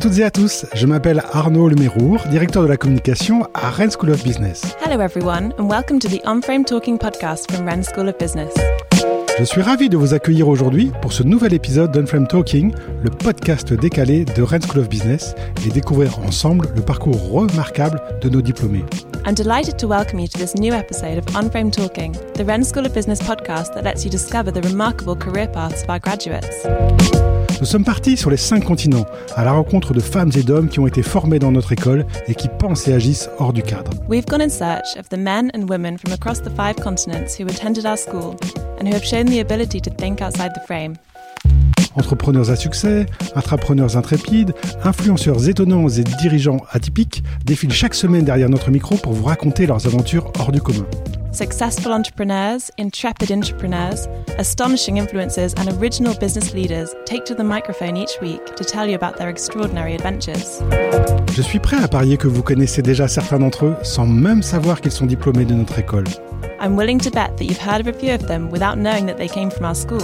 toutes 0.00 0.18
et 0.18 0.24
à 0.24 0.30
tous, 0.30 0.64
je 0.72 0.86
m'appelle 0.86 1.22
Arnaud 1.32 1.68
Lemérour, 1.68 2.22
directeur 2.30 2.62
de 2.62 2.68
la 2.68 2.78
communication 2.78 3.46
à 3.52 3.68
Rennes 3.68 3.90
School 3.90 4.10
of 4.10 4.24
Business. 4.24 4.74
Hello 4.82 4.98
everyone 4.98 5.52
and 5.58 5.68
welcome 5.68 5.98
to 5.98 6.08
the 6.08 6.22
On-Frame 6.24 6.64
Talking 6.64 6.96
podcast 6.96 7.52
from 7.52 7.66
Rennes 7.66 7.84
School 7.84 8.08
of 8.08 8.16
Business. 8.16 8.54
Je 9.38 9.44
suis 9.44 9.62
ravi 9.62 9.88
de 9.88 9.96
vous 9.96 10.12
accueillir 10.12 10.48
aujourd'hui 10.48 10.92
pour 11.00 11.12
ce 11.12 11.22
nouvel 11.22 11.54
épisode 11.54 11.92
d'Unframe 11.92 12.26
Talking, 12.26 12.72
le 13.02 13.10
podcast 13.10 13.72
décalé 13.72 14.24
de 14.24 14.42
Rennes 14.42 14.62
School 14.62 14.80
of 14.80 14.88
Business 14.88 15.34
et 15.66 15.70
découvrir 15.70 16.18
ensemble 16.20 16.68
le 16.74 16.82
parcours 16.82 17.30
remarquable 17.30 18.00
de 18.20 18.28
nos 18.28 18.42
diplômés. 18.42 18.84
I'm 19.26 19.34
delighted 19.34 19.76
to 19.78 19.86
welcome 19.86 20.18
you 20.18 20.28
to 20.28 20.38
this 20.38 20.54
new 20.54 20.74
episode 20.74 21.18
of 21.18 21.36
On-Frame 21.36 21.70
Talking, 21.70 22.12
the 22.34 22.44
Rennes 22.44 22.64
School 22.64 22.86
of 22.86 22.92
Business 22.92 23.20
podcast 23.20 23.72
that 23.74 23.82
lets 23.82 24.04
you 24.04 24.10
discover 24.10 24.52
the 24.52 24.66
remarkable 24.66 25.16
career 25.16 25.48
paths 25.48 25.82
of 25.82 25.90
our 25.90 26.00
graduates. 26.00 26.66
Nous 27.60 27.66
sommes 27.66 27.84
partis 27.84 28.16
sur 28.16 28.30
les 28.30 28.38
cinq 28.38 28.64
continents, 28.64 29.04
à 29.36 29.44
la 29.44 29.52
rencontre 29.52 29.92
de 29.92 30.00
femmes 30.00 30.30
et 30.34 30.42
d'hommes 30.42 30.70
qui 30.70 30.80
ont 30.80 30.86
été 30.86 31.02
formés 31.02 31.38
dans 31.38 31.52
notre 31.52 31.72
école 31.72 32.06
et 32.26 32.34
qui 32.34 32.48
pensent 32.48 32.88
et 32.88 32.94
agissent 32.94 33.28
hors 33.38 33.52
du 33.52 33.62
cadre. 33.62 33.90
We've 34.08 34.24
gone 34.24 34.40
in 34.40 34.48
search 34.48 34.96
of 34.98 35.10
the 35.10 35.18
men 35.18 35.50
and 35.54 35.68
women 35.68 35.98
from 35.98 36.14
across 36.14 36.40
the 36.40 36.48
five 36.56 36.76
continents 36.76 37.38
who 37.38 37.46
attended 37.46 37.84
our 37.84 37.98
school 37.98 38.36
and 38.80 38.86
who 38.88 38.94
have 38.94 39.04
the 39.26 39.40
ability 39.40 39.80
to 39.80 39.90
think 39.90 40.20
outside 40.20 40.52
the 40.54 40.64
frame. 40.66 40.94
Entrepreneurs 41.96 42.50
à 42.50 42.56
succès, 42.56 43.06
intrapreneurs 43.34 43.96
intrépides, 43.96 44.52
influenceurs 44.84 45.48
étonnants 45.48 45.88
et 45.88 46.04
dirigeants 46.04 46.60
atypiques 46.70 47.24
défilent 47.44 47.72
chaque 47.72 47.94
semaine 47.94 48.24
derrière 48.24 48.48
notre 48.48 48.70
micro 48.70 48.96
pour 48.96 49.12
vous 49.12 49.24
raconter 49.24 49.66
leurs 49.66 49.86
aventures 49.86 50.32
hors 50.38 50.52
du 50.52 50.60
commun. 50.60 50.86
Successful 51.32 51.92
entrepreneurs, 51.92 52.72
intrepid 52.76 53.30
entrepreneurs, 53.30 54.08
astonishing 54.38 54.96
influencers, 54.96 55.54
and 55.58 55.68
original 55.80 56.12
business 56.18 56.52
leaders 56.52 56.92
take 57.06 57.24
to 57.24 57.36
the 57.36 57.44
microphone 57.44 57.96
each 57.96 58.20
week 58.20 58.44
to 58.56 58.64
tell 58.64 58.84
you 58.84 58.96
about 58.96 59.16
their 59.16 59.28
extraordinary 59.28 59.94
adventures. 59.94 60.60
Je 61.32 61.42
suis 61.42 61.60
prêt 61.60 61.76
à 61.80 61.86
parier 61.86 62.16
que 62.16 62.26
vous 62.26 62.42
connaissez 62.42 62.82
déjà 62.82 63.06
certains 63.06 63.38
d'entre 63.38 63.66
eux 63.66 63.76
sans 63.84 64.06
même 64.06 64.42
savoir 64.42 64.80
qu'ils 64.80 64.90
sont 64.90 65.06
diplômés 65.06 65.44
de 65.44 65.54
notre 65.54 65.78
école. 65.78 66.04
I'm 66.60 66.76
willing 66.76 66.98
to 66.98 67.10
bet 67.10 67.36
that 67.36 67.44
you've 67.44 67.64
heard 67.64 67.80
of 67.80 67.86
a 67.86 67.92
few 67.92 68.12
of 68.12 68.26
them 68.26 68.50
without 68.50 68.76
knowing 68.76 69.06
that 69.06 69.16
they 69.16 69.28
came 69.28 69.50
from 69.50 69.66
our 69.66 69.76
school. 69.76 70.02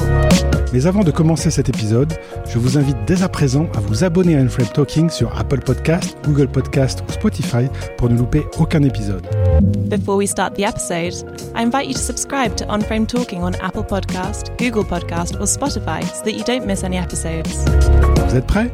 Mais 0.72 0.86
avant 0.86 1.02
de 1.02 1.10
commencer 1.10 1.50
cet 1.50 1.68
épisode, 1.68 2.14
je 2.48 2.58
vous 2.58 2.78
invite 2.78 2.96
dès 3.04 3.22
à 3.24 3.28
présent 3.28 3.66
à 3.76 3.80
vous 3.80 4.04
abonner 4.04 4.36
à 4.36 4.40
Unframe 4.40 4.68
Talking 4.68 5.10
sur 5.10 5.36
Apple 5.36 5.60
Podcast, 5.60 6.16
Google 6.24 6.48
Podcast 6.48 7.02
ou 7.08 7.12
Spotify 7.12 7.66
pour 7.98 8.08
ne 8.08 8.16
louper 8.16 8.44
aucun 8.58 8.82
épisode. 8.84 9.26
Before 9.60 10.16
we 10.16 10.26
start 10.26 10.54
the 10.54 10.64
episode, 10.64 11.14
I 11.54 11.62
invite 11.62 11.86
you 11.86 11.94
to 11.94 12.00
subscribe 12.00 12.56
to 12.58 12.66
On 12.68 12.82
Frame 12.82 13.06
Talking 13.06 13.42
on 13.42 13.54
Apple 13.56 13.84
Podcast, 13.84 14.56
Google 14.58 14.84
Podcast, 14.84 15.34
or 15.36 15.46
Spotify 15.46 16.02
so 16.04 16.24
that 16.24 16.32
you 16.32 16.44
don't 16.44 16.66
miss 16.66 16.84
any 16.84 16.96
episodes. 16.98 17.50
Vous 18.28 18.36
êtes 18.36 18.46
prêts 18.46 18.70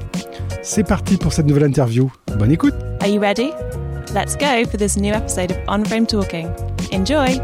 C'est 0.63 0.85
parti 0.85 1.17
pour 1.17 1.33
cette 1.33 1.47
nouvelle 1.47 1.65
interview. 1.65 2.11
Bonne 2.37 2.53
écoute 2.53 2.75
Are 3.01 3.09
you 3.09 3.21
ready? 3.21 3.53
Let's 4.15 4.37
go 4.37 4.65
for 4.69 4.77
this 4.77 4.97
new 4.97 5.13
episode 5.13 5.53
of 5.53 5.59
On 5.69 5.85
Frame 5.85 6.07
Talking. 6.07 6.49
Enjoy! 6.91 7.41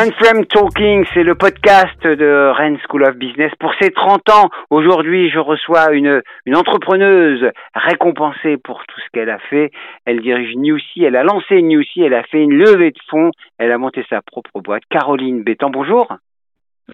Unframe 0.00 0.46
Talking, 0.46 1.04
c'est 1.12 1.24
le 1.24 1.34
podcast 1.34 2.06
de 2.06 2.52
Rennes 2.54 2.78
School 2.86 3.02
of 3.02 3.16
Business. 3.16 3.50
Pour 3.58 3.74
ses 3.80 3.90
30 3.90 4.28
ans, 4.28 4.48
aujourd'hui, 4.70 5.28
je 5.28 5.40
reçois 5.40 5.90
une, 5.90 6.22
une 6.46 6.54
entrepreneuse 6.54 7.44
récompensée 7.74 8.58
pour 8.58 8.78
tout 8.86 9.00
ce 9.00 9.06
qu'elle 9.12 9.28
a 9.28 9.40
fait. 9.50 9.72
Elle 10.04 10.20
dirige 10.20 10.54
Newsy, 10.54 11.02
elle 11.02 11.16
a 11.16 11.24
lancé 11.24 11.60
Newsy, 11.62 12.02
elle 12.02 12.14
a 12.14 12.22
fait 12.22 12.40
une 12.40 12.54
levée 12.54 12.92
de 12.92 12.98
fonds, 13.10 13.32
elle 13.58 13.72
a 13.72 13.78
monté 13.78 14.06
sa 14.08 14.22
propre 14.22 14.60
boîte. 14.60 14.84
Caroline 14.88 15.42
Bétan, 15.42 15.70
bonjour. 15.70 16.06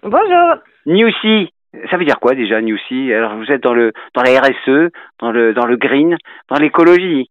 Bonjour. 0.01 0.55
Newsy, 0.87 1.51
ça 1.91 1.97
veut 1.97 2.05
dire 2.05 2.19
quoi 2.19 2.33
déjà 2.33 2.59
Newsy? 2.59 3.13
Alors 3.13 3.35
vous 3.35 3.51
êtes 3.51 3.61
dans 3.61 3.75
le 3.75 3.93
dans 4.15 4.23
la 4.23 4.39
RSE, 4.39 4.91
dans 5.19 5.31
le 5.31 5.53
dans 5.53 5.67
le 5.67 5.77
green, 5.77 6.17
dans 6.49 6.57
l'écologie. 6.57 7.29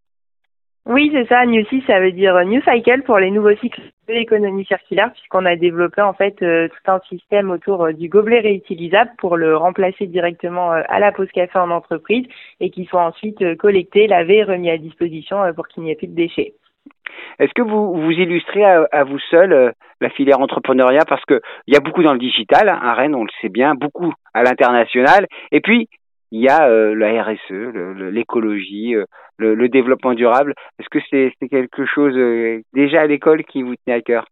Oui, 0.86 1.10
c'est 1.14 1.26
ça. 1.28 1.46
New 1.46 1.64
Cycle, 1.64 1.86
ça 1.86 1.98
veut 1.98 2.12
dire 2.12 2.38
New 2.44 2.60
Cycle 2.60 3.02
pour 3.02 3.18
les 3.18 3.30
nouveaux 3.30 3.56
cycles 3.56 3.80
de 4.06 4.12
l'économie 4.12 4.66
circulaire, 4.66 5.10
puisqu'on 5.12 5.46
a 5.46 5.56
développé 5.56 6.02
en 6.02 6.12
fait 6.12 6.42
euh, 6.42 6.68
tout 6.68 6.90
un 6.90 7.00
système 7.08 7.50
autour 7.50 7.86
euh, 7.86 7.92
du 7.92 8.10
gobelet 8.10 8.40
réutilisable 8.40 9.10
pour 9.16 9.38
le 9.38 9.56
remplacer 9.56 10.06
directement 10.06 10.74
euh, 10.74 10.82
à 10.88 11.00
la 11.00 11.10
pause 11.10 11.30
café 11.32 11.58
en 11.58 11.70
entreprise 11.70 12.26
et 12.60 12.68
qu'il 12.68 12.86
soit 12.86 13.02
ensuite 13.02 13.56
collecté, 13.56 14.06
lavé, 14.06 14.42
remis 14.42 14.68
à 14.68 14.76
disposition 14.76 15.38
pour 15.54 15.68
qu'il 15.68 15.84
n'y 15.84 15.90
ait 15.90 15.96
plus 15.96 16.06
de 16.06 16.14
déchets. 16.14 16.52
Est-ce 17.38 17.54
que 17.54 17.62
vous 17.62 17.94
vous 17.94 18.10
illustrez 18.10 18.62
à, 18.62 18.86
à 18.92 19.04
vous 19.04 19.18
seul 19.30 19.72
la 20.02 20.10
filière 20.10 20.40
entrepreneuriat? 20.40 21.06
Parce 21.08 21.24
que 21.24 21.40
il 21.66 21.72
y 21.72 21.78
a 21.78 21.80
beaucoup 21.80 22.02
dans 22.02 22.12
le 22.12 22.18
digital 22.18 22.68
hein, 22.68 22.78
à 22.82 22.92
Rennes, 22.92 23.14
on 23.14 23.24
le 23.24 23.30
sait 23.40 23.48
bien, 23.48 23.74
beaucoup 23.74 24.12
à 24.34 24.42
l'international, 24.42 25.26
et 25.50 25.60
puis 25.60 25.88
il 26.34 26.40
y 26.40 26.48
a 26.48 26.68
euh, 26.68 26.96
la 26.96 27.22
RSE, 27.22 28.10
l'écologie, 28.10 28.96
euh, 28.96 29.04
le, 29.38 29.68
développement 29.68 30.14
durable. 30.14 30.54
Est-ce 30.80 30.88
que 30.88 30.98
c'est 31.08 31.48
quelque 31.48 31.86
chose 31.86 32.12
euh, 32.16 32.60
déjà 32.72 33.02
à 33.02 33.06
l'école 33.06 33.44
qui 33.44 33.62
vous 33.62 33.76
tenait 33.76 33.98
à 33.98 34.00
cœur? 34.00 34.24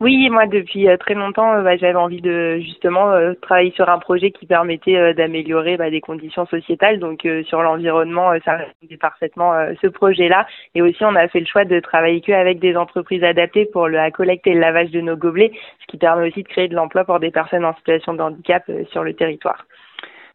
Oui, 0.00 0.30
moi 0.30 0.46
depuis 0.46 0.86
très 1.00 1.14
longtemps, 1.14 1.60
bah, 1.64 1.76
j'avais 1.76 1.96
envie 1.96 2.20
de 2.20 2.58
justement 2.58 3.12
travailler 3.42 3.72
sur 3.72 3.88
un 3.88 3.98
projet 3.98 4.30
qui 4.30 4.46
permettait 4.46 5.12
d'améliorer 5.14 5.76
bah, 5.76 5.90
des 5.90 6.00
conditions 6.00 6.46
sociétales. 6.46 7.00
Donc 7.00 7.26
sur 7.46 7.62
l'environnement, 7.62 8.30
ça 8.44 8.58
répondait 8.58 8.96
parfaitement 8.96 9.54
ce 9.82 9.88
projet-là. 9.88 10.46
Et 10.76 10.82
aussi, 10.82 11.04
on 11.04 11.16
a 11.16 11.26
fait 11.26 11.40
le 11.40 11.46
choix 11.46 11.64
de 11.64 11.80
travailler 11.80 12.20
que 12.20 12.30
avec 12.30 12.60
des 12.60 12.76
entreprises 12.76 13.24
adaptées 13.24 13.66
pour 13.66 13.88
la 13.88 14.12
collecte 14.12 14.46
et 14.46 14.54
le 14.54 14.60
lavage 14.60 14.92
de 14.92 15.00
nos 15.00 15.16
gobelets, 15.16 15.50
ce 15.80 15.86
qui 15.88 15.96
permet 15.96 16.28
aussi 16.28 16.44
de 16.44 16.48
créer 16.48 16.68
de 16.68 16.76
l'emploi 16.76 17.02
pour 17.04 17.18
des 17.18 17.32
personnes 17.32 17.64
en 17.64 17.74
situation 17.74 18.14
de 18.14 18.22
handicap 18.22 18.70
sur 18.92 19.02
le 19.02 19.14
territoire. 19.14 19.64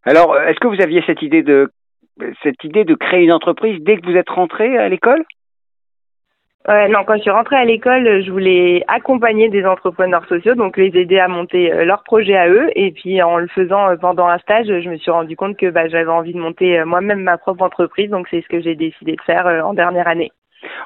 Alors, 0.06 0.38
est-ce 0.38 0.60
que 0.60 0.68
vous 0.68 0.82
aviez 0.82 1.04
cette 1.06 1.22
idée 1.22 1.44
de 1.44 1.70
cette 2.44 2.64
idée 2.64 2.84
de 2.84 2.94
créer 2.94 3.24
une 3.24 3.32
entreprise 3.32 3.80
dès 3.82 3.98
que 3.98 4.06
vous 4.06 4.16
êtes 4.16 4.30
rentré 4.30 4.78
à 4.78 4.88
l'école? 4.88 5.24
Ouais, 6.68 6.88
non, 6.88 7.04
quand 7.06 7.18
je 7.18 7.24
suis 7.24 7.32
rentrée 7.32 7.58
à 7.58 7.66
l'école, 7.66 8.24
je 8.24 8.32
voulais 8.32 8.86
accompagner 8.88 9.50
des 9.50 9.66
entrepreneurs 9.66 10.26
sociaux, 10.28 10.56
donc 10.56 10.78
les 10.78 10.98
aider 10.98 11.20
à 11.20 11.28
monter 11.28 11.74
euh, 11.74 11.84
leur 11.84 12.04
projet 12.04 12.38
à 12.38 12.48
eux. 12.48 12.70
Et 12.76 12.92
puis 12.92 13.22
en 13.22 13.38
le 13.38 13.48
faisant 13.48 13.90
euh, 13.90 13.98
pendant 13.98 14.28
un 14.28 14.38
stage, 14.38 14.68
je 14.68 14.90
me 14.90 14.96
suis 14.96 15.12
rendu 15.12 15.36
compte 15.36 15.58
que 15.58 15.70
bah, 15.70 15.90
j'avais 15.90 16.10
envie 16.10 16.34
de 16.34 16.40
monter 16.40 16.80
euh, 16.80 16.86
moi-même 16.86 17.22
ma 17.22 17.38
propre 17.38 17.64
entreprise, 17.64 18.10
donc 18.10 18.28
c'est 18.32 18.42
ce 18.42 18.48
que 18.48 18.62
j'ai 18.62 18.76
décidé 18.76 19.18
de 19.18 19.22
faire 19.24 19.46
en 19.66 19.74
dernière 19.74 20.08
année. 20.08 20.32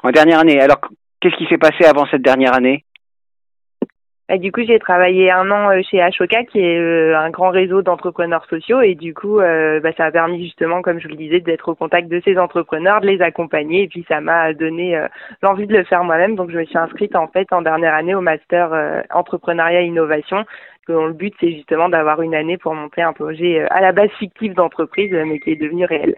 En 0.02 0.10
dernière 0.10 0.40
année. 0.40 0.60
Alors, 0.60 0.80
qu'est-ce 1.20 1.36
qui 1.36 1.46
s'est 1.46 1.58
passé 1.58 1.84
avant 1.84 2.06
cette 2.06 2.22
dernière 2.22 2.54
année? 2.54 2.84
Bah, 4.28 4.36
du 4.36 4.52
coup, 4.52 4.60
j'ai 4.62 4.78
travaillé 4.78 5.30
un 5.30 5.50
an 5.50 5.70
euh, 5.70 5.80
chez 5.90 6.02
Ashoka, 6.02 6.44
qui 6.44 6.58
est 6.58 6.78
euh, 6.78 7.18
un 7.18 7.30
grand 7.30 7.48
réseau 7.48 7.80
d'entrepreneurs 7.80 8.44
sociaux, 8.44 8.82
et 8.82 8.94
du 8.94 9.14
coup, 9.14 9.40
euh, 9.40 9.80
bah, 9.80 9.92
ça 9.96 10.04
a 10.04 10.10
permis 10.10 10.44
justement, 10.44 10.82
comme 10.82 10.98
je 10.98 11.04
vous 11.04 11.12
le 11.12 11.16
disais, 11.16 11.40
d'être 11.40 11.70
au 11.70 11.74
contact 11.74 12.08
de 12.08 12.20
ces 12.22 12.36
entrepreneurs, 12.36 13.00
de 13.00 13.06
les 13.06 13.22
accompagner, 13.22 13.84
et 13.84 13.88
puis 13.88 14.04
ça 14.06 14.20
m'a 14.20 14.52
donné 14.52 15.02
l'envie 15.42 15.66
de 15.66 15.74
le 15.74 15.84
faire 15.84 16.04
moi-même. 16.04 16.36
Donc, 16.36 16.50
je 16.50 16.58
me 16.58 16.64
suis 16.66 16.76
inscrite 16.76 17.16
en 17.16 17.28
fait 17.28 17.50
en 17.54 17.62
dernière 17.62 17.94
année 17.94 18.14
au 18.14 18.20
master 18.20 19.04
entrepreneuriat 19.10 19.80
innovation. 19.82 20.44
Dont 20.88 21.06
le 21.06 21.12
but, 21.12 21.34
c'est 21.40 21.52
justement 21.52 21.88
d'avoir 21.88 22.20
une 22.22 22.34
année 22.34 22.58
pour 22.58 22.74
monter 22.74 23.02
un 23.02 23.12
projet 23.12 23.66
à 23.70 23.80
la 23.80 23.92
base 23.92 24.10
fictif 24.18 24.54
d'entreprise, 24.54 25.12
mais 25.12 25.38
qui 25.38 25.52
est 25.52 25.60
devenu 25.60 25.84
réel 25.84 26.14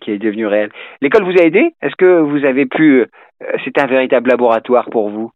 qui 0.00 0.10
est 0.10 0.18
devenu 0.18 0.46
réel. 0.46 0.70
L'école 1.02 1.24
vous 1.24 1.38
a 1.38 1.44
aidé? 1.44 1.74
Est-ce 1.82 1.96
que 1.96 2.20
vous 2.20 2.46
avez 2.46 2.64
pu 2.64 3.04
C'était 3.62 3.82
un 3.82 3.86
véritable 3.86 4.30
laboratoire 4.30 4.88
pour 4.88 5.10
vous? 5.10 5.32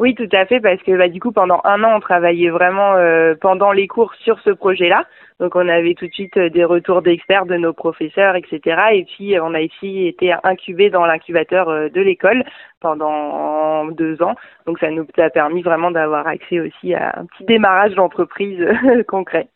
Oui, 0.00 0.14
tout 0.14 0.28
à 0.30 0.46
fait, 0.46 0.60
parce 0.60 0.80
que 0.82 0.96
bah, 0.96 1.08
du 1.08 1.18
coup, 1.18 1.32
pendant 1.32 1.60
un 1.64 1.82
an, 1.82 1.96
on 1.96 2.00
travaillait 2.00 2.50
vraiment 2.50 2.94
euh, 2.94 3.34
pendant 3.40 3.72
les 3.72 3.88
cours 3.88 4.14
sur 4.14 4.38
ce 4.40 4.50
projet-là. 4.50 5.06
Donc, 5.40 5.56
on 5.56 5.68
avait 5.68 5.94
tout 5.94 6.06
de 6.06 6.12
suite 6.12 6.36
euh, 6.36 6.50
des 6.50 6.64
retours 6.64 7.02
d'experts 7.02 7.46
de 7.46 7.56
nos 7.56 7.72
professeurs, 7.72 8.36
etc. 8.36 8.80
Et 8.92 9.04
puis, 9.04 9.34
on 9.40 9.54
a 9.54 9.60
ici 9.60 10.06
été 10.06 10.32
incubé 10.44 10.88
dans 10.88 11.04
l'incubateur 11.04 11.68
euh, 11.68 11.88
de 11.88 12.00
l'école 12.00 12.44
pendant 12.80 13.86
deux 13.86 14.22
ans. 14.22 14.36
Donc, 14.66 14.78
ça 14.78 14.88
nous 14.90 15.04
a 15.16 15.30
permis 15.30 15.62
vraiment 15.62 15.90
d'avoir 15.90 16.28
accès 16.28 16.60
aussi 16.60 16.94
à 16.94 17.18
un 17.18 17.26
petit 17.26 17.44
démarrage 17.44 17.94
d'entreprise 17.94 18.64
concret. 19.08 19.48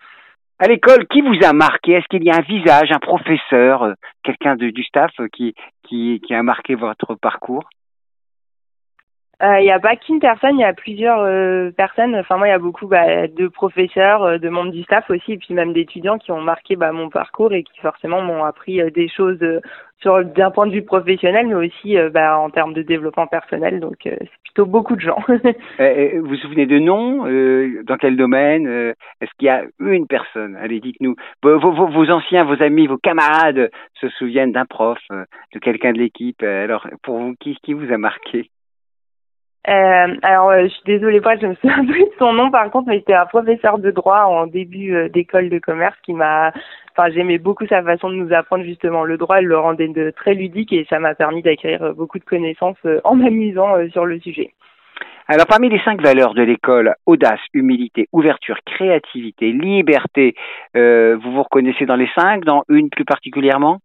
À 0.58 0.66
l'école, 0.66 1.06
qui 1.06 1.20
vous 1.20 1.38
a 1.44 1.52
marqué? 1.52 1.92
Est-ce 1.92 2.08
qu'il 2.08 2.24
y 2.24 2.30
a 2.30 2.36
un 2.36 2.40
visage, 2.40 2.90
un 2.90 2.98
professeur, 2.98 3.94
quelqu'un 4.24 4.56
du 4.56 4.82
staff 4.82 5.12
qui, 5.32 5.54
qui, 5.84 6.20
a 6.34 6.42
marqué 6.42 6.74
votre 6.74 7.14
parcours? 7.14 7.68
euh, 7.68 7.81
il 9.42 9.64
n'y 9.64 9.72
a 9.72 9.80
pas 9.80 9.96
qu'une 9.96 10.20
personne, 10.20 10.56
il 10.56 10.60
y 10.60 10.64
a 10.64 10.72
plusieurs 10.72 11.20
euh, 11.20 11.72
personnes. 11.72 12.14
Enfin, 12.14 12.36
moi, 12.36 12.46
il 12.46 12.50
y 12.50 12.54
a 12.54 12.60
beaucoup 12.60 12.86
bah, 12.86 13.26
de 13.26 13.48
professeurs, 13.48 14.22
euh, 14.22 14.38
de 14.38 14.48
membres 14.48 14.70
du 14.70 14.84
staff 14.84 15.10
aussi, 15.10 15.32
et 15.32 15.38
puis 15.38 15.52
même 15.52 15.72
d'étudiants 15.72 16.18
qui 16.18 16.30
ont 16.30 16.40
marqué 16.40 16.76
bah, 16.76 16.92
mon 16.92 17.10
parcours 17.10 17.52
et 17.52 17.64
qui 17.64 17.80
forcément 17.80 18.22
m'ont 18.22 18.44
appris 18.44 18.80
des 18.92 19.08
choses 19.08 19.40
sur 20.00 20.24
d'un 20.24 20.52
point 20.52 20.68
de 20.68 20.72
vue 20.72 20.84
professionnel, 20.84 21.48
mais 21.48 21.54
aussi 21.54 21.96
bah, 22.12 22.38
en 22.38 22.50
termes 22.50 22.72
de 22.72 22.82
développement 22.82 23.26
personnel. 23.26 23.80
Donc, 23.80 23.96
c'est 24.02 24.30
plutôt 24.44 24.66
beaucoup 24.66 24.94
de 24.94 25.00
gens. 25.00 25.22
vous 25.26 26.24
vous 26.24 26.36
souvenez 26.36 26.66
de 26.66 26.78
noms 26.78 27.24
Dans 27.84 27.96
quel 27.96 28.16
domaine 28.16 28.66
Est-ce 29.20 29.30
qu'il 29.38 29.46
y 29.46 29.50
a 29.50 29.64
une 29.80 30.06
personne? 30.06 30.56
Allez, 30.56 30.80
dites-nous. 30.80 31.16
Vos, 31.42 31.58
vos, 31.58 31.86
vos, 31.86 32.10
anciens, 32.10 32.44
vos 32.44 32.60
amis, 32.62 32.86
vos 32.86 32.98
camarades 32.98 33.70
se 34.00 34.08
souviennent 34.08 34.52
d'un 34.52 34.66
prof, 34.66 34.98
de 35.10 35.58
quelqu'un 35.60 35.92
de 35.92 35.98
l'équipe. 35.98 36.42
Alors, 36.42 36.86
pour 37.02 37.18
vous, 37.18 37.34
qui, 37.40 37.56
qui 37.62 37.72
vous 37.72 37.92
a 37.92 37.98
marqué? 37.98 38.50
Euh, 39.68 40.16
alors, 40.22 40.50
euh, 40.50 40.64
je 40.64 40.68
suis 40.68 40.82
désolée, 40.86 41.20
pas, 41.20 41.36
je 41.36 41.46
me 41.46 41.54
souviens 41.54 41.84
plus 41.86 42.04
de 42.04 42.12
son 42.18 42.32
nom 42.32 42.50
par 42.50 42.68
contre, 42.70 42.88
mais 42.88 42.98
c'était 42.98 43.14
un 43.14 43.26
professeur 43.26 43.78
de 43.78 43.90
droit 43.92 44.22
en 44.22 44.46
début 44.46 44.94
euh, 44.94 45.08
d'école 45.08 45.50
de 45.50 45.58
commerce 45.60 45.96
qui 46.02 46.14
m'a, 46.14 46.52
enfin, 46.96 47.10
j'aimais 47.14 47.38
beaucoup 47.38 47.66
sa 47.68 47.82
façon 47.82 48.10
de 48.10 48.16
nous 48.16 48.32
apprendre 48.32 48.64
justement 48.64 49.04
le 49.04 49.16
droit, 49.16 49.38
elle 49.38 49.46
le 49.46 49.58
rendait 49.58 49.86
de, 49.86 50.10
très 50.10 50.34
ludique 50.34 50.72
et 50.72 50.84
ça 50.90 50.98
m'a 50.98 51.14
permis 51.14 51.42
d'acquérir 51.42 51.94
beaucoup 51.94 52.18
de 52.18 52.24
connaissances 52.24 52.78
en 53.04 53.14
m'amusant 53.14 53.76
sur 53.90 54.04
le 54.04 54.18
sujet. 54.18 54.52
Alors 55.28 55.46
parmi 55.46 55.68
les 55.68 55.78
cinq 55.80 56.02
valeurs 56.02 56.34
de 56.34 56.42
l'école, 56.42 56.96
audace, 57.06 57.40
humilité, 57.54 58.08
ouverture, 58.12 58.58
créativité, 58.66 59.52
liberté, 59.52 60.34
vous 60.74 61.32
vous 61.32 61.42
reconnaissez 61.42 61.86
dans 61.86 61.96
les 61.96 62.10
cinq, 62.16 62.44
dans 62.44 62.64
une 62.68 62.90
plus 62.90 63.04
particulièrement? 63.04 63.78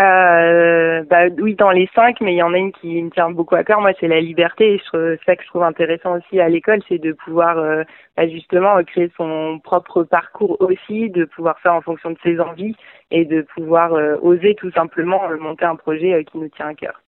Euh, 0.00 1.02
bah, 1.04 1.28
oui, 1.38 1.54
dans 1.54 1.70
les 1.70 1.88
cinq, 1.94 2.20
mais 2.20 2.32
il 2.32 2.36
y 2.36 2.42
en 2.42 2.54
a 2.54 2.58
une 2.58 2.72
qui 2.72 3.02
me 3.02 3.10
tient 3.10 3.30
beaucoup 3.30 3.54
à 3.54 3.64
cœur. 3.64 3.80
Moi, 3.80 3.92
c'est 4.00 4.08
la 4.08 4.20
liberté. 4.20 4.74
Et 4.74 4.82
c'est 4.90 5.20
ça 5.26 5.36
que 5.36 5.42
je 5.42 5.48
trouve 5.48 5.62
intéressant 5.62 6.16
aussi 6.16 6.40
à 6.40 6.48
l'école, 6.48 6.80
c'est 6.88 6.98
de 6.98 7.12
pouvoir 7.12 7.58
euh, 7.58 7.82
bah, 8.16 8.28
justement 8.28 8.82
créer 8.84 9.10
son 9.16 9.60
propre 9.62 10.04
parcours 10.04 10.56
aussi, 10.60 11.10
de 11.10 11.24
pouvoir 11.24 11.58
faire 11.60 11.74
en 11.74 11.82
fonction 11.82 12.10
de 12.10 12.18
ses 12.22 12.40
envies 12.40 12.76
et 13.10 13.24
de 13.24 13.42
pouvoir 13.42 13.94
euh, 13.94 14.16
oser 14.22 14.54
tout 14.54 14.70
simplement 14.72 15.22
euh, 15.30 15.36
monter 15.36 15.64
un 15.64 15.76
projet 15.76 16.24
qui 16.24 16.38
nous 16.38 16.48
tient 16.48 16.68
à 16.68 16.74
cœur. 16.74 17.00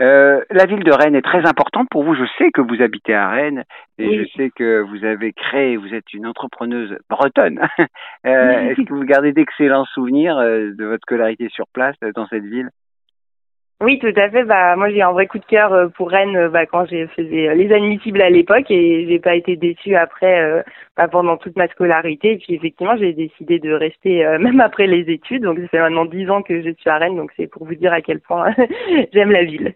Euh, 0.00 0.42
la 0.50 0.66
ville 0.66 0.82
de 0.82 0.92
Rennes 0.92 1.14
est 1.14 1.22
très 1.22 1.46
importante 1.46 1.88
pour 1.90 2.02
vous. 2.02 2.14
Je 2.14 2.24
sais 2.38 2.50
que 2.50 2.60
vous 2.60 2.82
habitez 2.82 3.14
à 3.14 3.28
Rennes 3.28 3.64
et 3.98 4.18
je 4.18 4.28
sais 4.36 4.50
que 4.50 4.80
vous 4.80 5.04
avez 5.04 5.32
créé, 5.32 5.76
vous 5.76 5.94
êtes 5.94 6.12
une 6.12 6.26
entrepreneuse 6.26 6.96
bretonne. 7.08 7.60
euh, 8.26 8.70
Est-ce 8.70 8.82
que 8.82 8.92
vous 8.92 9.04
gardez 9.04 9.32
d'excellents 9.32 9.84
souvenirs 9.84 10.36
euh, 10.38 10.72
de 10.76 10.84
votre 10.84 11.02
scolarité 11.02 11.48
sur 11.48 11.66
place 11.72 11.96
euh, 12.02 12.10
dans 12.14 12.26
cette 12.26 12.44
ville? 12.44 12.70
Oui, 13.80 13.98
tout 13.98 14.12
à 14.16 14.30
fait. 14.30 14.44
Bah, 14.44 14.76
moi, 14.76 14.88
j'ai 14.90 15.02
un 15.02 15.12
vrai 15.12 15.26
coup 15.26 15.38
de 15.38 15.44
cœur 15.44 15.90
pour 15.92 16.10
Rennes 16.10 16.48
bah, 16.48 16.64
quand 16.64 16.86
j'ai 16.86 17.06
fait 17.08 17.22
les 17.22 17.72
admissibles 17.72 18.22
à 18.22 18.30
l'époque 18.30 18.70
et 18.70 19.06
j'ai 19.06 19.18
pas 19.18 19.34
été 19.34 19.56
déçue 19.56 19.94
après 19.94 20.64
bah, 20.96 21.06
pendant 21.08 21.36
toute 21.36 21.56
ma 21.56 21.68
scolarité. 21.68 22.32
Et 22.32 22.36
puis, 22.38 22.54
effectivement, 22.54 22.96
j'ai 22.96 23.12
décidé 23.12 23.58
de 23.58 23.72
rester 23.72 24.24
même 24.40 24.60
après 24.60 24.86
les 24.86 25.12
études. 25.12 25.42
Donc, 25.42 25.58
ça 25.58 25.68
fait 25.68 25.80
maintenant 25.80 26.06
dix 26.06 26.30
ans 26.30 26.42
que 26.42 26.62
je 26.62 26.70
suis 26.70 26.88
à 26.88 26.98
Rennes. 26.98 27.16
Donc, 27.16 27.32
c'est 27.36 27.48
pour 27.48 27.66
vous 27.66 27.74
dire 27.74 27.92
à 27.92 28.00
quel 28.00 28.20
point 28.20 28.54
j'aime 29.12 29.32
la 29.32 29.44
ville. 29.44 29.74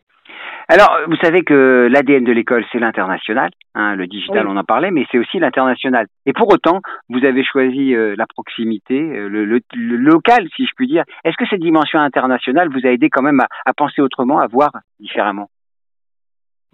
Alors, 0.71 0.99
vous 1.07 1.17
savez 1.17 1.45
que 1.45 1.89
l'ADN 1.91 2.25
de 2.25 2.33
l'école, 2.33 2.63
c'est 2.71 2.79
l'international. 2.79 3.49
Hein, 3.75 3.97
le 3.97 4.07
digital, 4.07 4.47
on 4.47 4.57
en 4.59 4.65
parlait, 4.65 4.91
mais 4.91 5.07
c'est 5.11 5.19
aussi 5.19 5.39
l'international. 5.39 6.07
Et 6.27 6.35
pour 6.35 6.53
autant, 6.53 6.83
vous 7.09 7.25
avez 7.25 7.43
choisi 7.43 7.95
euh, 7.95 8.15
la 8.19 8.27
proximité, 8.27 9.01
euh, 9.01 9.29
le, 9.29 9.63
local, 9.97 10.47
si 10.55 10.67
je 10.67 10.73
puis 10.77 10.87
dire. 10.87 11.05
Est-ce 11.25 11.39
que 11.39 11.47
cette 11.49 11.63
dimension 11.63 11.99
internationale 11.99 12.69
vous 12.69 12.87
a 12.87 12.91
aidé 12.91 13.09
quand 13.09 13.23
même 13.23 13.41
à, 13.41 13.73
penser 13.73 14.03
autrement, 14.03 14.41
à 14.41 14.47
voir 14.47 14.71
différemment? 15.01 15.49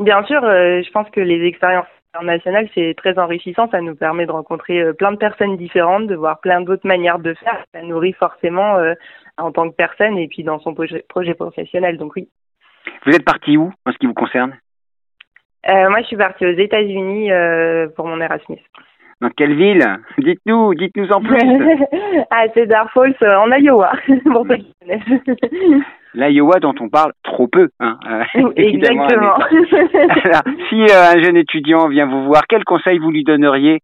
Bien 0.00 0.24
sûr, 0.24 0.42
euh, 0.42 0.82
je 0.82 0.90
pense 0.90 1.08
que 1.10 1.20
les 1.20 1.46
expériences 1.46 1.86
internationales, 2.14 2.68
c'est 2.74 2.94
très 2.96 3.16
enrichissant. 3.16 3.68
Ça 3.70 3.80
nous 3.80 3.94
permet 3.94 4.26
de 4.26 4.32
rencontrer 4.32 4.92
plein 4.94 5.12
de 5.12 5.18
personnes 5.18 5.56
différentes, 5.56 6.08
de 6.08 6.16
voir 6.16 6.40
plein 6.40 6.62
d'autres 6.62 6.86
manières 6.86 7.20
de 7.20 7.34
faire. 7.34 7.64
Ça 7.72 7.80
nourrit 7.82 8.14
forcément 8.14 8.76
en 9.36 9.52
tant 9.52 9.70
que 9.70 9.76
personne 9.76 10.18
et 10.18 10.26
puis 10.26 10.42
dans 10.42 10.58
son 10.58 10.74
projet, 10.74 11.04
projet 11.08 11.34
professionnel. 11.34 11.96
Donc 11.96 12.16
oui. 12.16 12.28
Vous 13.06 13.14
êtes 13.14 13.24
parti 13.24 13.56
où 13.56 13.72
en 13.86 13.92
ce 13.92 13.98
qui 13.98 14.06
vous 14.06 14.14
concerne 14.14 14.56
euh, 15.68 15.88
Moi, 15.90 16.00
je 16.00 16.06
suis 16.06 16.16
partie 16.16 16.46
aux 16.46 16.56
États-Unis 16.56 17.30
euh, 17.30 17.88
pour 17.96 18.06
mon 18.06 18.20
Erasmus. 18.20 18.60
Dans 19.20 19.30
quelle 19.30 19.54
ville? 19.54 19.84
Dites-nous, 20.18 20.74
dites-nous 20.74 21.10
en 21.12 21.20
plus. 21.20 21.38
à 22.30 22.48
Cedar 22.48 22.90
Falls, 22.92 23.14
euh, 23.22 23.36
en 23.36 23.50
Iowa, 23.52 23.92
pour 24.24 24.46
ceux 24.48 24.56
qui 24.56 24.74
L'Iowa 26.14 26.60
dont 26.60 26.74
on 26.80 26.88
parle 26.88 27.12
trop 27.24 27.48
peu. 27.48 27.70
Hein, 27.80 27.98
Exactement. 28.54 29.34
Alors, 29.34 30.42
si 30.68 30.82
un 30.82 31.20
jeune 31.20 31.36
étudiant 31.36 31.88
vient 31.88 32.06
vous 32.06 32.24
voir, 32.24 32.42
quel 32.48 32.62
conseil 32.64 32.98
vous 32.98 33.10
lui 33.10 33.24
donneriez 33.24 33.80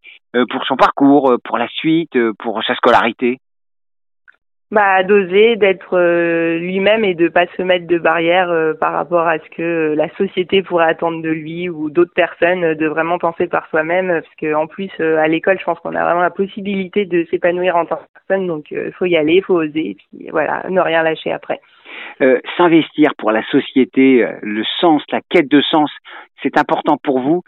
pour 0.50 0.64
son 0.64 0.76
parcours, 0.76 1.34
pour 1.42 1.58
la 1.58 1.66
suite, 1.66 2.16
pour 2.38 2.62
sa 2.62 2.76
scolarité? 2.76 3.38
Bah, 4.70 5.02
d'oser, 5.02 5.56
d'être 5.56 5.96
euh, 5.96 6.58
lui-même 6.58 7.04
et 7.04 7.14
de 7.14 7.28
pas 7.28 7.46
se 7.56 7.62
mettre 7.62 7.88
de 7.88 7.98
barrières 7.98 8.50
euh, 8.50 8.72
par 8.72 8.92
rapport 8.92 9.26
à 9.26 9.38
ce 9.38 9.50
que 9.50 9.62
euh, 9.62 9.94
la 9.96 10.08
société 10.14 10.62
pourrait 10.62 10.88
attendre 10.88 11.22
de 11.22 11.28
lui 11.28 11.68
ou 11.68 11.90
d'autres 11.90 12.14
personnes, 12.14 12.74
de 12.74 12.86
vraiment 12.86 13.18
penser 13.18 13.48
par 13.48 13.68
soi-même, 13.68 14.08
parce 14.08 14.34
que 14.36 14.54
en 14.54 14.68
plus 14.68 14.90
à 15.00 15.26
l'école, 15.26 15.58
je 15.58 15.64
pense 15.64 15.80
qu'on 15.80 15.96
a 15.96 16.04
vraiment 16.04 16.20
la 16.20 16.30
possibilité 16.30 17.04
de 17.04 17.26
s'épanouir 17.30 17.74
en 17.76 17.84
tant 17.84 17.96
que 17.96 18.20
personne, 18.28 18.46
donc 18.46 18.70
il 18.70 18.92
faut 18.92 19.06
y 19.06 19.16
aller, 19.16 19.42
faut 19.42 19.60
oser, 19.60 19.90
et 19.90 19.94
puis 19.96 20.28
voilà, 20.30 20.64
ne 20.68 20.80
rien 20.80 21.02
lâcher 21.02 21.32
après. 21.32 21.60
S'investir 22.56 23.14
pour 23.16 23.32
la 23.32 23.42
société, 23.44 24.26
le 24.42 24.62
sens, 24.80 25.02
la 25.10 25.20
quête 25.28 25.50
de 25.50 25.60
sens, 25.62 25.90
c'est 26.42 26.58
important 26.58 26.96
pour 27.02 27.18
vous. 27.18 27.42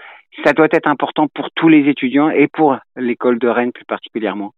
Ça 0.45 0.53
doit 0.53 0.69
être 0.73 0.89
important 0.89 1.29
pour 1.29 1.51
tous 1.53 1.69
les 1.69 1.89
étudiants 1.89 2.31
et 2.31 2.49
pour 2.49 2.77
l'école 2.97 3.39
de 3.39 3.49
Rennes 3.49 3.73
plus 3.73 3.85
particulièrement. 3.85 4.53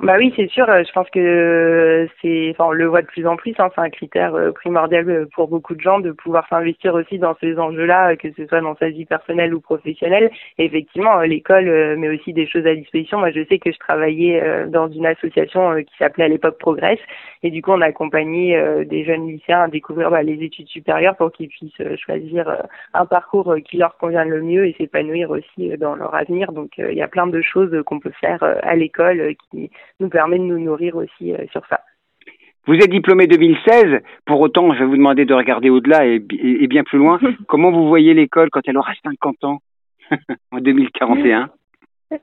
Bah 0.00 0.14
oui, 0.16 0.32
c'est 0.36 0.48
sûr. 0.48 0.64
Je 0.66 0.92
pense 0.92 1.10
que 1.10 2.06
c'est, 2.22 2.50
enfin, 2.52 2.66
on 2.68 2.70
le 2.70 2.86
voit 2.86 3.02
de 3.02 3.08
plus 3.08 3.26
en 3.26 3.34
plus. 3.34 3.52
Hein, 3.58 3.68
c'est 3.74 3.80
un 3.80 3.90
critère 3.90 4.32
euh, 4.36 4.52
primordial 4.52 5.10
euh, 5.10 5.26
pour 5.34 5.48
beaucoup 5.48 5.74
de 5.74 5.80
gens 5.80 5.98
de 5.98 6.12
pouvoir 6.12 6.46
s'investir 6.48 6.94
aussi 6.94 7.18
dans 7.18 7.34
ces 7.40 7.58
enjeux-là, 7.58 8.14
que 8.14 8.28
ce 8.36 8.46
soit 8.46 8.60
dans 8.60 8.76
sa 8.76 8.90
vie 8.90 9.06
personnelle 9.06 9.52
ou 9.52 9.60
professionnelle. 9.60 10.30
Effectivement, 10.58 11.18
euh, 11.18 11.26
l'école 11.26 11.96
met 11.96 12.10
aussi 12.10 12.32
des 12.32 12.46
choses 12.46 12.64
à 12.64 12.76
disposition. 12.76 13.18
Moi, 13.18 13.32
je 13.32 13.44
sais 13.46 13.58
que 13.58 13.72
je 13.72 13.78
travaillais 13.78 14.40
dans 14.68 14.88
une 14.88 15.04
association 15.04 15.74
qui 15.82 15.96
s'appelait 15.98 16.24
à 16.26 16.28
l'époque 16.28 16.58
Progress, 16.58 17.00
et 17.42 17.50
du 17.50 17.60
coup, 17.60 17.72
on 17.72 17.80
a 17.80 17.86
accompagné 17.86 18.56
des 18.84 19.04
jeunes 19.04 19.26
lycéens 19.28 19.62
à 19.62 19.68
découvrir 19.68 20.10
bah, 20.10 20.22
les 20.22 20.44
études 20.44 20.68
supérieures 20.68 21.16
pour 21.16 21.32
qu'ils 21.32 21.48
puissent 21.48 21.82
choisir 21.96 22.62
un 22.94 23.06
parcours 23.06 23.54
qui 23.64 23.78
leur 23.78 23.96
convient 23.96 24.24
le 24.24 24.42
mieux 24.42 24.66
et 24.66 24.74
s'épanouir 24.78 25.30
aussi 25.30 25.76
dans 25.78 25.96
leur 25.96 26.14
avenir. 26.14 26.52
Donc, 26.52 26.72
il 26.78 26.94
y 26.94 27.02
a 27.02 27.08
plein 27.08 27.26
de 27.26 27.40
choses 27.40 27.82
qu'on 27.84 28.00
peut 28.00 28.12
faire 28.20 28.42
à 28.42 28.76
l'école 28.76 29.34
qui 29.50 29.70
nous 30.00 30.08
permet 30.08 30.38
de 30.38 30.44
nous 30.44 30.58
nourrir 30.58 30.96
aussi 30.96 31.32
euh, 31.32 31.46
sur 31.52 31.66
ça. 31.66 31.80
Vous 32.66 32.74
êtes 32.74 32.90
diplômé 32.90 33.26
2016, 33.26 34.02
pour 34.26 34.40
autant, 34.40 34.74
je 34.74 34.80
vais 34.80 34.84
vous 34.84 34.98
demander 34.98 35.24
de 35.24 35.32
regarder 35.32 35.70
au-delà 35.70 36.04
et, 36.04 36.18
bien 36.18 36.84
plus 36.84 36.98
loin. 36.98 37.18
Comment 37.48 37.70
vous 37.70 37.88
voyez 37.88 38.12
l'école 38.12 38.50
quand 38.50 38.60
elle 38.66 38.76
aura 38.76 38.92
50 39.02 39.44
ans, 39.44 39.60
en 40.52 40.58
2041 40.58 41.50
euh, 42.12 42.16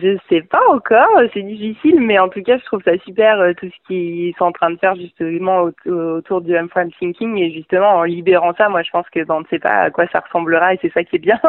je 0.00 0.16
sais 0.28 0.42
pas 0.42 0.62
encore, 0.68 1.20
c'est 1.34 1.42
difficile, 1.42 2.00
mais 2.00 2.16
en 2.16 2.28
tout 2.28 2.40
cas, 2.42 2.58
je 2.58 2.64
trouve 2.64 2.80
ça 2.84 2.96
super 2.98 3.40
euh, 3.40 3.54
tout 3.54 3.66
ce 3.66 3.86
qu'ils 3.88 4.32
sont 4.36 4.44
en 4.44 4.52
train 4.52 4.70
de 4.70 4.76
faire 4.76 4.94
justement 4.94 5.62
autour 5.84 6.42
du 6.42 6.54
M-Frame 6.54 6.92
Thinking. 6.92 7.36
Et 7.38 7.50
justement 7.50 7.96
en 7.96 8.04
libérant 8.04 8.54
ça, 8.56 8.68
moi 8.68 8.84
je 8.84 8.90
pense 8.92 9.08
que 9.10 9.24
ben, 9.24 9.34
on 9.34 9.40
ne 9.40 9.46
sait 9.46 9.58
pas 9.58 9.82
à 9.82 9.90
quoi 9.90 10.06
ça 10.12 10.20
ressemblera. 10.20 10.74
Et 10.74 10.78
c'est 10.80 10.92
ça 10.92 11.02
qui 11.02 11.16
est 11.16 11.18
bien. 11.18 11.40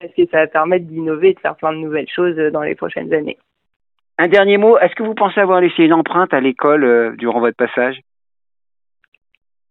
Parce 0.00 0.14
que 0.16 0.26
ça 0.30 0.38
va 0.38 0.46
permettre 0.46 0.86
d'innover 0.86 1.30
et 1.30 1.34
de 1.34 1.40
faire 1.40 1.56
plein 1.56 1.72
de 1.72 1.78
nouvelles 1.78 2.08
choses 2.08 2.36
dans 2.52 2.62
les 2.62 2.76
prochaines 2.76 3.12
années. 3.12 3.36
Un 4.18 4.28
dernier 4.28 4.58
mot, 4.58 4.76
est-ce 4.78 4.94
que 4.94 5.04
vous 5.04 5.14
pensez 5.14 5.40
avoir 5.40 5.60
laissé 5.60 5.84
une 5.84 5.92
empreinte 5.92 6.34
à 6.34 6.40
l'école 6.40 6.84
euh, 6.84 7.12
durant 7.16 7.40
votre 7.40 7.56
passage? 7.56 8.00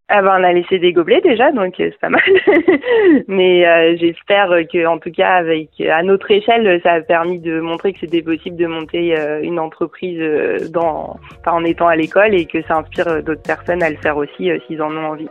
Ah 0.10 0.22
ben, 0.22 0.38
on 0.39 0.44
a 0.44 0.54
laissé 0.54 0.80
des 0.80 0.94
gobelets 0.94 1.20
déjà, 1.20 1.51
donc 1.51 1.77
euh, 1.82 1.89
c'est 1.92 2.00
pas 2.00 2.08
mal. 2.10 2.22
Mais 3.27 3.68
euh, 3.68 3.98
j'espère 4.00 4.48
que, 4.72 4.88
en 4.88 5.00
tout 5.00 5.12
cas, 5.12 5.32
avec 5.32 5.70
à 5.82 6.01
notre 6.01 6.32
échelle, 6.32 6.80
ça 6.82 6.94
a 6.94 7.01
permis 7.01 7.39
de 7.39 7.60
montrer 7.60 7.92
que 7.92 8.00
c'était 8.00 8.22
possible 8.22 8.56
de 8.56 8.68
monter 8.68 9.20
euh, 9.20 9.42
une 9.44 9.60
entreprise 9.60 10.72
dans, 10.72 11.20
en 11.46 11.63
étant 11.66 11.88
à 11.88 11.98
l'école 11.98 12.36
et 12.36 12.46
que 12.46 12.62
ça 12.63 12.77
inspire 12.77 13.22
d'autres 13.22 13.44
personnes 13.44 13.84
à 13.84 13.89
le 13.89 13.98
faire 13.98 14.16
aussi 14.16 14.50
s'ils 14.66 14.82
en 14.82 14.96
ont 14.96 15.08
envie. 15.08 15.30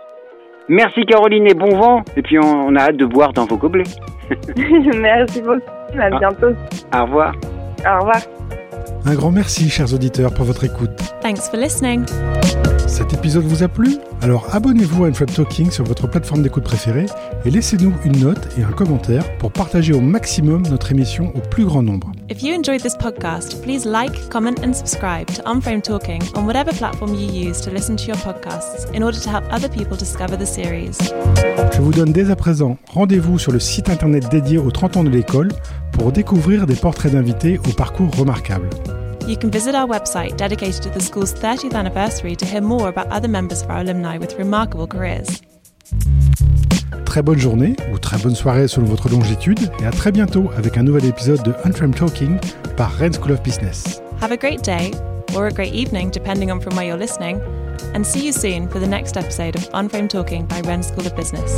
Merci 0.68 1.06
Caroline 1.06 1.46
et 1.46 1.54
bon 1.54 1.74
vent. 1.74 2.02
Et 2.16 2.22
puis 2.22 2.38
on, 2.38 2.74
a 2.76 2.80
hâte 2.80 2.96
de 2.96 3.06
boire 3.06 3.32
dans 3.32 3.46
vos 3.46 3.56
gobelets. 3.56 3.84
Merci 4.98 5.40
beaucoup. 5.40 5.60
À 5.98 6.10
ah. 6.12 6.18
bientôt. 6.18 6.54
Au 6.94 7.04
revoir. 7.04 7.34
Au 7.86 8.00
revoir. 8.00 8.35
Un 9.08 9.14
grand 9.14 9.30
merci, 9.30 9.70
chers 9.70 9.94
auditeurs, 9.94 10.34
pour 10.34 10.44
votre 10.44 10.64
écoute. 10.64 10.90
Thanks 11.22 11.42
for 11.48 11.60
listening. 11.60 12.04
Cet 12.88 13.14
épisode 13.14 13.44
vous 13.44 13.62
a 13.62 13.68
plu? 13.68 13.98
Alors 14.20 14.52
abonnez-vous 14.52 15.04
à 15.04 15.06
Unframe 15.06 15.28
Talking 15.28 15.70
sur 15.70 15.84
votre 15.84 16.08
plateforme 16.08 16.42
d'écoute 16.42 16.64
préférée 16.64 17.06
et 17.44 17.50
laissez-nous 17.50 17.94
une 18.04 18.18
note 18.18 18.48
et 18.58 18.64
un 18.64 18.72
commentaire 18.72 19.24
pour 19.38 19.52
partager 19.52 19.92
au 19.92 20.00
maximum 20.00 20.66
notre 20.66 20.90
émission 20.90 21.32
au 21.36 21.40
plus 21.40 21.64
grand 21.64 21.84
nombre. 21.84 22.10
If 22.28 22.42
you 22.42 22.54
enjoyed 22.54 22.80
this 22.80 22.96
podcast, 22.96 23.62
please 23.62 23.86
like, 23.86 24.30
comment 24.30 24.58
and 24.64 24.74
subscribe 24.74 25.28
to 25.28 25.42
Unframe 25.44 25.80
Talking 25.80 26.20
on 26.34 26.44
whatever 26.44 26.72
platform 26.72 27.14
you 27.14 27.30
use 27.30 27.60
to 27.60 27.70
listen 27.70 27.96
to 27.98 28.04
your 28.04 28.16
podcasts 28.16 28.92
in 28.92 29.04
order 29.04 29.20
to 29.20 29.30
help 29.30 29.44
other 29.52 29.68
people 29.68 29.96
discover 29.96 30.36
the 30.36 30.44
series. 30.44 30.98
Je 31.72 31.80
vous 31.80 31.92
donne 31.92 32.12
dès 32.12 32.28
à 32.28 32.34
présent 32.34 32.78
rendez-vous 32.88 33.38
sur 33.38 33.52
le 33.52 33.60
site 33.60 33.88
internet 33.88 34.28
dédié 34.28 34.58
aux 34.58 34.72
30 34.72 34.96
ans 34.96 35.04
de 35.04 35.08
l'école 35.08 35.52
pour 35.92 36.10
découvrir 36.10 36.66
des 36.66 36.74
portraits 36.74 37.12
d'invités 37.12 37.58
au 37.58 37.72
parcours 37.76 38.10
remarquable. 38.16 38.70
You 39.28 39.36
can 39.36 39.48
visit 39.48 39.76
our 39.76 39.88
website 39.88 40.36
dedicated 40.36 40.82
to 40.82 40.90
the 40.90 41.00
school's 41.00 41.32
30th 41.32 41.74
anniversary 41.74 42.34
to 42.34 42.44
hear 42.44 42.60
more 42.60 42.88
about 42.88 43.06
other 43.12 43.28
members 43.28 43.62
of 43.62 43.70
our 43.70 43.78
alumni 43.78 44.18
with 44.18 44.36
remarkable 44.36 44.88
careers 44.88 45.40
très 47.16 47.22
bonne 47.22 47.38
journée 47.38 47.74
ou 47.90 47.98
très 47.98 48.18
bonne 48.18 48.34
soirée 48.34 48.68
selon 48.68 48.88
votre 48.88 49.08
longitude 49.08 49.58
et 49.80 49.86
à 49.86 49.90
très 49.90 50.12
bientôt 50.12 50.50
avec 50.54 50.76
un 50.76 50.82
nouvel 50.82 51.06
épisode 51.06 51.42
de 51.44 51.54
Unframe 51.64 51.94
Talking 51.94 52.36
par 52.76 52.92
Rennes 52.92 53.14
School 53.14 53.32
of 53.32 53.42
Business. 53.42 54.02
Have 54.20 54.32
a 54.32 54.36
great 54.36 54.62
day 54.62 54.92
or 55.34 55.46
a 55.46 55.50
great 55.50 55.72
evening 55.72 56.10
depending 56.10 56.52
on 56.52 56.60
from 56.60 56.76
where 56.76 56.84
you're 56.84 56.98
listening 56.98 57.40
and 57.94 58.04
see 58.04 58.26
you 58.26 58.32
soon 58.32 58.68
for 58.68 58.80
the 58.80 58.86
next 58.86 59.16
episode 59.16 59.56
of 59.56 59.66
Unframe 59.72 60.10
Talking 60.10 60.44
by 60.44 60.60
Rennes 60.68 60.88
School 60.88 61.06
of 61.06 61.16
Business. 61.16 61.56